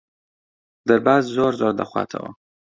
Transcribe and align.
دەرباز 0.87 1.23
زۆر 1.35 1.53
زۆر 1.59 1.73
دەخواتەوە. 1.79 2.31